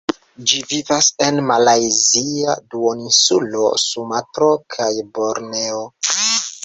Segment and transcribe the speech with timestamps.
[0.51, 5.89] Ĝi vivas en Malajzia Duoninsulo, Sumatro kaj Borneo.